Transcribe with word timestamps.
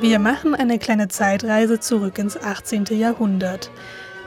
Wir 0.00 0.18
machen 0.18 0.54
eine 0.54 0.78
kleine 0.78 1.08
Zeitreise 1.08 1.78
zurück 1.78 2.18
ins 2.18 2.36
18. 2.36 2.86
Jahrhundert. 2.90 3.70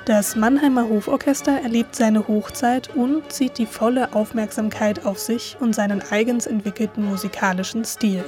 Das 0.05 0.35
Mannheimer 0.35 0.87
Hoforchester 0.87 1.61
erlebt 1.61 1.95
seine 1.95 2.27
Hochzeit 2.27 2.95
und 2.95 3.31
zieht 3.31 3.57
die 3.57 3.65
volle 3.65 4.13
Aufmerksamkeit 4.13 5.05
auf 5.05 5.19
sich 5.19 5.57
und 5.59 5.75
seinen 5.75 6.01
eigens 6.11 6.45
entwickelten 6.45 7.03
musikalischen 7.03 7.83
Stil. 7.83 8.23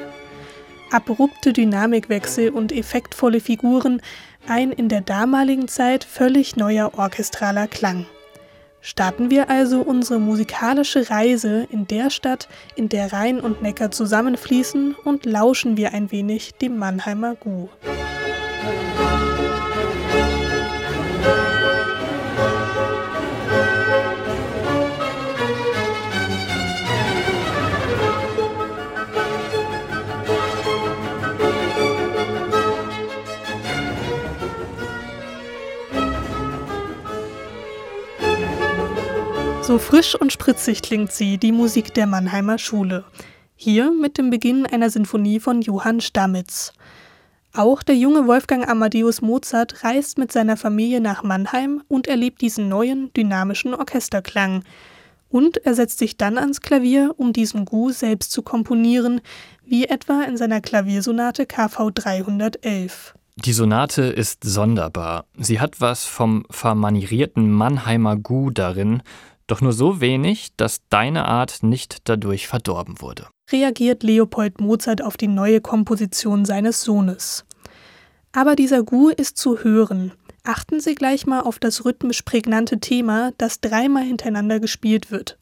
Abrupte 0.92 1.54
Dynamikwechsel 1.54 2.50
und 2.50 2.72
effektvolle 2.72 3.40
Figuren, 3.40 4.02
ein 4.48 4.72
in 4.72 4.90
der 4.90 5.02
damaligen 5.02 5.68
Zeit 5.68 6.04
völlig 6.04 6.56
neuer 6.58 6.94
orchestraler 6.98 7.68
Klang. 7.68 8.08
Starten 8.90 9.30
wir 9.30 9.50
also 9.50 9.82
unsere 9.82 10.18
musikalische 10.18 11.10
Reise 11.10 11.68
in 11.70 11.88
der 11.88 12.10
Stadt, 12.10 12.48
in 12.78 12.88
der 12.88 13.12
Rhein 13.12 13.42
und 13.42 13.62
Neckar 13.62 13.92
zusammenfließen 13.92 14.96
und 15.04 15.26
lauschen 15.26 15.76
wir 15.76 15.94
ein 15.94 16.10
wenig 16.10 16.54
dem 16.54 16.78
Mannheimer 16.78 17.36
Gu. 17.36 17.68
So 39.68 39.80
frisch 39.80 40.16
und 40.16 40.32
spritzig 40.32 40.82
klingt 40.82 41.12
sie, 41.12 41.38
die 41.38 41.52
Musik 41.52 41.94
der 41.94 42.08
Mannheimer 42.08 42.58
Schule. 42.58 43.04
Hier 43.58 43.92
mit 43.92 44.18
dem 44.18 44.30
Beginn 44.30 44.66
einer 44.66 44.90
Sinfonie 44.90 45.42
von 45.42 45.62
Johann 45.62 46.00
Stamitz. 46.00 46.72
Auch 47.54 47.84
der 47.84 47.98
junge 47.98 48.28
Wolfgang 48.28 48.66
Amadeus 48.66 49.22
Mozart 49.22 49.84
reist 49.84 50.18
mit 50.18 50.32
seiner 50.32 50.56
Familie 50.56 51.02
nach 51.02 51.22
Mannheim 51.22 51.84
und 51.90 52.08
erlebt 52.08 52.40
diesen 52.40 52.70
neuen, 52.70 53.12
dynamischen 53.12 53.74
Orchesterklang. 53.74 54.64
Und 55.28 55.58
er 55.58 55.74
setzt 55.74 56.00
sich 56.00 56.16
dann 56.16 56.38
ans 56.38 56.62
Klavier, 56.62 57.14
um 57.18 57.34
diesen 57.34 57.66
Gu 57.66 57.92
selbst 57.92 58.32
zu 58.32 58.44
komponieren, 58.44 59.20
wie 59.66 59.84
etwa 59.84 60.22
in 60.22 60.38
seiner 60.38 60.62
Klaviersonate 60.62 61.46
KV 61.46 61.92
311. 61.94 63.16
Die 63.36 63.54
Sonate 63.54 64.04
ist 64.04 64.46
sonderbar. 64.46 65.26
Sie 65.38 65.60
hat 65.60 65.82
was 65.82 66.06
vom 66.06 66.46
vermanierierten 66.50 67.52
Mannheimer 67.52 68.16
Gu 68.16 68.50
darin, 68.50 69.04
doch 69.48 69.62
nur 69.62 69.74
so 69.74 70.02
wenig, 70.02 70.50
dass 70.58 70.82
deine 70.90 71.26
Art 71.26 71.64
nicht 71.64 72.00
dadurch 72.04 72.48
verdorben 72.48 73.02
wurde. 73.02 73.28
Reagiert 73.52 74.04
Leopold 74.04 74.60
Mozart 74.60 75.02
auf 75.02 75.18
die 75.18 75.28
neue 75.28 75.62
Komposition 75.62 76.46
seines 76.46 76.84
Sohnes. 76.84 77.46
Aber 78.34 78.56
dieser 78.56 78.84
Gu 78.84 79.10
ist 79.10 79.38
zu 79.38 79.64
hören. 79.64 80.12
Achten 80.44 80.80
Sie 80.80 80.96
gleich 80.96 81.26
mal 81.26 81.42
auf 81.42 81.60
das 81.60 81.86
rhythmisch 81.86 82.22
prägnante 82.22 82.80
Thema, 82.80 83.32
das 83.38 83.62
dreimal 83.62 84.04
hintereinander 84.04 84.60
gespielt 84.60 85.12
wird. 85.12 85.38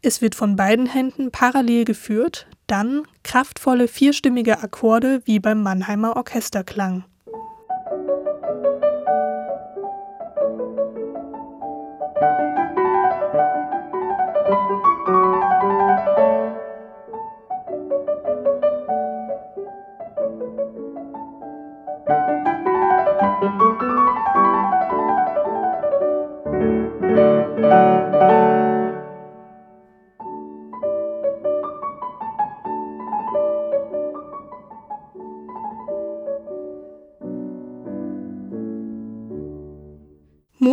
Es 0.00 0.22
wird 0.22 0.34
von 0.34 0.54
beiden 0.54 0.86
Händen 0.86 1.32
parallel 1.32 1.84
geführt, 1.84 2.46
dann 2.66 3.02
kraftvolle 3.24 3.88
vierstimmige 3.88 4.62
Akkorde 4.62 5.22
wie 5.24 5.40
beim 5.40 5.62
Mannheimer 5.62 6.16
Orchesterklang. 6.16 7.04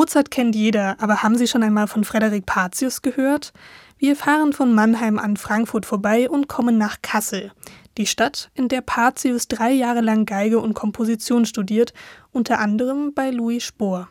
Mozart 0.06 0.30
kennt 0.30 0.56
jeder, 0.56 0.96
aber 1.00 1.24
haben 1.24 1.36
Sie 1.36 1.48
schon 1.48 1.64
einmal 1.64 1.88
von 1.88 2.04
Frederik 2.04 2.46
Patius 2.46 3.02
gehört? 3.02 3.54
Wir 3.98 4.16
fahren 4.16 4.54
von 4.54 4.74
Mannheim 4.74 5.18
an 5.18 5.36
Frankfurt 5.36 5.86
vorbei 5.86 6.30
und 6.30 6.48
kommen 6.48 6.78
nach 6.78 7.02
Kassel, 7.02 7.52
die 7.98 8.06
Stadt, 8.06 8.52
in 8.54 8.68
der 8.68 8.82
Patius 8.82 9.48
drei 9.48 9.72
Jahre 9.72 10.02
lang 10.02 10.26
Geige 10.26 10.60
und 10.60 10.74
Komposition 10.74 11.46
studiert, 11.46 11.94
unter 12.32 12.60
anderem 12.60 13.14
bei 13.14 13.32
Louis 13.32 13.64
Spohr. 13.64 14.10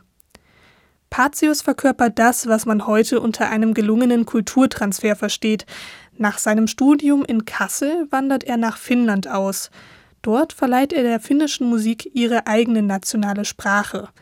Patius 1.09 1.61
verkörpert 1.61 2.19
das, 2.19 2.47
was 2.47 2.65
man 2.65 2.87
heute 2.87 3.19
unter 3.19 3.49
einem 3.49 3.73
gelungenen 3.73 4.25
Kulturtransfer 4.25 5.15
versteht. 5.15 5.65
Nach 6.17 6.37
seinem 6.37 6.67
Studium 6.67 7.23
in 7.25 7.45
Kassel 7.45 8.07
wandert 8.11 8.43
er 8.43 8.57
nach 8.57 8.77
Finnland 8.77 9.27
aus. 9.27 9.69
Dort 10.21 10.53
verleiht 10.53 10.93
er 10.93 11.03
der 11.03 11.19
finnischen 11.19 11.69
Musik 11.69 12.11
ihre 12.13 12.47
eigene 12.47 12.81
nationale 12.81 13.45
Sprache– 13.45 14.09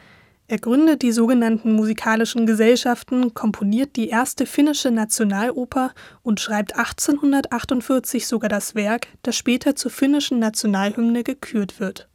er 0.47 0.59
gründet 0.59 1.01
die 1.01 1.13
sogenannten 1.13 1.73
musikalischen 1.73 2.45
Gesellschaften, 2.45 3.33
komponiert 3.33 3.95
die 3.95 4.09
erste 4.09 4.45
finnische 4.45 4.91
Nationaloper 4.91 5.93
und 6.21 6.39
schreibt 6.39 6.75
1848 6.75 8.27
sogar 8.27 8.49
das 8.49 8.75
Werk, 8.75 9.07
das 9.23 9.37
später 9.37 9.75
zur 9.75 9.89
finnischen 9.89 10.39
Nationalhymne 10.39 11.23
gekürt 11.23 11.79
wird 11.79 12.09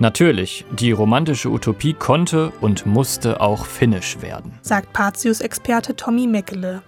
Natürlich, 0.00 0.64
die 0.70 0.92
romantische 0.92 1.50
Utopie 1.50 1.92
konnte 1.92 2.54
und 2.62 2.86
musste 2.86 3.42
auch 3.42 3.66
finnisch 3.66 4.22
werden, 4.22 4.58
sagt 4.62 4.94
Patius-Experte 4.94 5.94
Tommy 5.94 6.26
Meckele. 6.26 6.82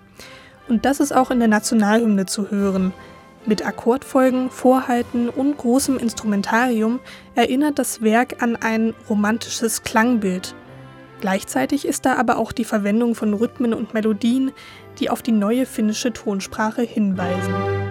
Und 0.66 0.86
das 0.86 0.98
ist 0.98 1.14
auch 1.14 1.30
in 1.30 1.38
der 1.38 1.48
Nationalhymne 1.48 2.24
zu 2.24 2.50
hören. 2.50 2.94
Mit 3.44 3.66
Akkordfolgen, 3.66 4.48
Vorhalten 4.48 5.28
und 5.28 5.58
großem 5.58 5.98
Instrumentarium 5.98 7.00
erinnert 7.34 7.78
das 7.78 8.00
Werk 8.00 8.42
an 8.42 8.56
ein 8.56 8.94
romantisches 9.10 9.82
Klangbild. 9.82 10.54
Gleichzeitig 11.20 11.86
ist 11.86 12.06
da 12.06 12.16
aber 12.16 12.38
auch 12.38 12.50
die 12.50 12.64
Verwendung 12.64 13.14
von 13.14 13.34
Rhythmen 13.34 13.74
und 13.74 13.92
Melodien, 13.92 14.52
die 15.00 15.10
auf 15.10 15.20
die 15.20 15.32
neue 15.32 15.66
finnische 15.66 16.14
Tonsprache 16.14 16.80
hinweisen. 16.80 17.81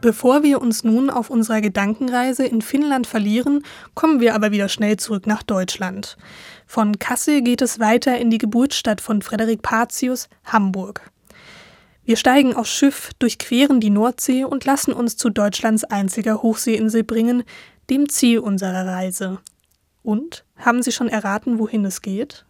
Bevor 0.00 0.42
wir 0.42 0.62
uns 0.62 0.82
nun 0.82 1.10
auf 1.10 1.28
unserer 1.28 1.60
Gedankenreise 1.60 2.46
in 2.46 2.62
Finnland 2.62 3.06
verlieren, 3.06 3.64
kommen 3.94 4.20
wir 4.20 4.34
aber 4.34 4.50
wieder 4.50 4.70
schnell 4.70 4.96
zurück 4.96 5.26
nach 5.26 5.42
Deutschland. 5.42 6.16
Von 6.66 6.98
Kassel 6.98 7.42
geht 7.42 7.60
es 7.60 7.80
weiter 7.80 8.16
in 8.16 8.30
die 8.30 8.38
Geburtsstadt 8.38 9.02
von 9.02 9.20
Frederik 9.20 9.60
Patius, 9.60 10.28
Hamburg. 10.44 11.10
Wir 12.04 12.16
steigen 12.16 12.54
aufs 12.54 12.72
Schiff, 12.72 13.10
durchqueren 13.18 13.78
die 13.78 13.90
Nordsee 13.90 14.44
und 14.44 14.64
lassen 14.64 14.94
uns 14.94 15.16
zu 15.18 15.28
Deutschlands 15.28 15.84
einziger 15.84 16.42
Hochseeinsel 16.42 17.04
bringen, 17.04 17.44
dem 17.90 18.08
Ziel 18.08 18.38
unserer 18.38 18.86
Reise. 18.86 19.38
Und 20.02 20.44
haben 20.56 20.82
Sie 20.82 20.92
schon 20.92 21.08
erraten, 21.08 21.58
wohin 21.58 21.84
es 21.84 22.00
geht? 22.00 22.46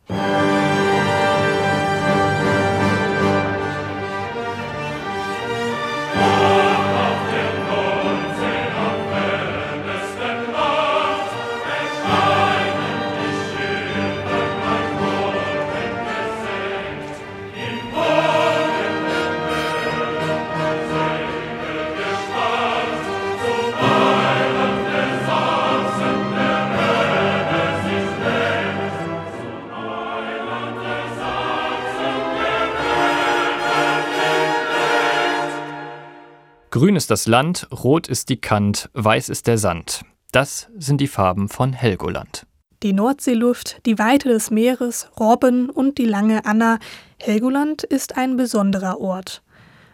Grün 36.72 36.94
ist 36.94 37.10
das 37.10 37.26
Land, 37.26 37.66
rot 37.72 38.06
ist 38.06 38.28
die 38.28 38.40
Kant, 38.40 38.90
weiß 38.92 39.28
ist 39.28 39.48
der 39.48 39.58
Sand. 39.58 40.02
Das 40.30 40.68
sind 40.78 41.00
die 41.00 41.08
Farben 41.08 41.48
von 41.48 41.72
Helgoland. 41.72 42.46
Die 42.84 42.92
Nordseeluft, 42.92 43.84
die 43.86 43.98
Weite 43.98 44.28
des 44.28 44.52
Meeres, 44.52 45.10
Robben 45.18 45.68
und 45.68 45.98
die 45.98 46.04
lange 46.04 46.44
Anna. 46.44 46.78
Helgoland 47.18 47.82
ist 47.82 48.16
ein 48.16 48.36
besonderer 48.36 49.00
Ort. 49.00 49.42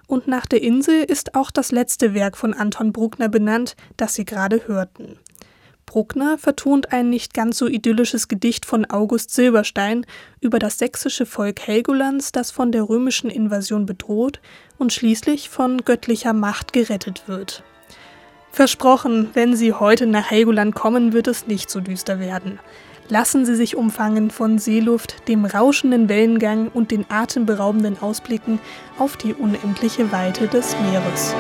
Und 0.06 0.28
nach 0.28 0.44
der 0.44 0.60
Insel 0.60 1.02
ist 1.02 1.34
auch 1.34 1.50
das 1.50 1.72
letzte 1.72 2.12
Werk 2.12 2.36
von 2.36 2.52
Anton 2.52 2.92
Bruckner 2.92 3.30
benannt, 3.30 3.74
das 3.96 4.14
Sie 4.14 4.26
gerade 4.26 4.68
hörten. 4.68 5.18
Bruckner 5.86 6.36
vertont 6.36 6.92
ein 6.92 7.10
nicht 7.10 7.32
ganz 7.32 7.58
so 7.58 7.68
idyllisches 7.68 8.26
Gedicht 8.28 8.66
von 8.66 8.84
August 8.90 9.30
Silberstein 9.30 10.04
über 10.40 10.58
das 10.58 10.78
sächsische 10.78 11.26
Volk 11.26 11.60
Helgolands, 11.60 12.32
das 12.32 12.50
von 12.50 12.72
der 12.72 12.88
römischen 12.88 13.30
Invasion 13.30 13.86
bedroht 13.86 14.40
und 14.78 14.92
schließlich 14.92 15.48
von 15.48 15.78
göttlicher 15.84 16.32
Macht 16.32 16.72
gerettet 16.72 17.28
wird. 17.28 17.62
Versprochen, 18.50 19.30
wenn 19.34 19.54
Sie 19.54 19.72
heute 19.72 20.06
nach 20.06 20.30
Helgoland 20.30 20.74
kommen, 20.74 21.12
wird 21.12 21.28
es 21.28 21.46
nicht 21.46 21.70
so 21.70 21.80
düster 21.80 22.18
werden. 22.18 22.58
Lassen 23.08 23.46
Sie 23.46 23.54
sich 23.54 23.76
umfangen 23.76 24.30
von 24.30 24.58
Seeluft, 24.58 25.28
dem 25.28 25.44
rauschenden 25.44 26.08
Wellengang 26.08 26.68
und 26.68 26.90
den 26.90 27.06
atemberaubenden 27.08 28.02
Ausblicken 28.02 28.58
auf 28.98 29.16
die 29.16 29.34
unendliche 29.34 30.10
Weite 30.10 30.48
des 30.48 30.74
Meeres. 30.80 31.34